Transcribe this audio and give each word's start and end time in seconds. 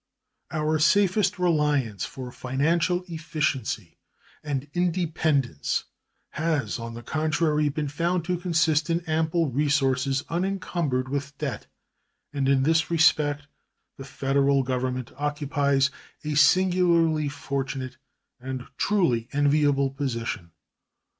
Our 0.49 0.79
safest 0.79 1.37
reliance 1.37 2.05
for 2.05 2.31
financial 2.31 3.03
efficiency 3.07 3.99
and 4.43 4.67
independence 4.73 5.83
has, 6.29 6.79
on 6.79 6.95
the 6.95 7.03
contrary, 7.03 7.69
been 7.69 7.87
found 7.87 8.25
to 8.25 8.39
consist 8.39 8.89
in 8.89 9.01
ample 9.01 9.51
resources 9.51 10.25
unencumbered 10.27 11.07
with 11.07 11.37
debt, 11.37 11.67
and 12.33 12.49
in 12.49 12.63
this 12.63 12.89
respect 12.89 13.45
the 13.97 14.03
Federal 14.03 14.63
Government 14.63 15.11
occupies 15.17 15.91
a 16.23 16.33
singularly 16.33 17.29
fortunate 17.29 17.97
and 18.39 18.65
truly 18.77 19.27
enviable 19.33 19.91
position. 19.91 20.49